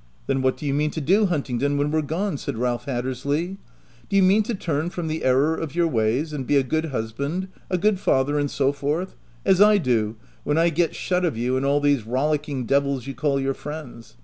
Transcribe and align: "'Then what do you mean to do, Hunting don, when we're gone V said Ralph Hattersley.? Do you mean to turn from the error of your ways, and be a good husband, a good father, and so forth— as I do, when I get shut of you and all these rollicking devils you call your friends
"'Then 0.26 0.42
what 0.42 0.56
do 0.56 0.66
you 0.66 0.74
mean 0.74 0.90
to 0.90 1.00
do, 1.00 1.26
Hunting 1.26 1.58
don, 1.58 1.76
when 1.76 1.92
we're 1.92 2.02
gone 2.02 2.32
V 2.32 2.38
said 2.38 2.58
Ralph 2.58 2.86
Hattersley.? 2.86 3.58
Do 4.08 4.16
you 4.16 4.22
mean 4.24 4.42
to 4.42 4.54
turn 4.56 4.90
from 4.90 5.06
the 5.06 5.22
error 5.22 5.54
of 5.54 5.76
your 5.76 5.86
ways, 5.86 6.32
and 6.32 6.44
be 6.44 6.56
a 6.56 6.64
good 6.64 6.86
husband, 6.86 7.46
a 7.70 7.78
good 7.78 8.00
father, 8.00 8.36
and 8.36 8.50
so 8.50 8.72
forth— 8.72 9.14
as 9.46 9.60
I 9.60 9.78
do, 9.78 10.16
when 10.42 10.58
I 10.58 10.70
get 10.70 10.96
shut 10.96 11.24
of 11.24 11.38
you 11.38 11.56
and 11.56 11.64
all 11.64 11.78
these 11.78 12.04
rollicking 12.04 12.64
devils 12.66 13.06
you 13.06 13.14
call 13.14 13.38
your 13.38 13.54
friends 13.54 14.14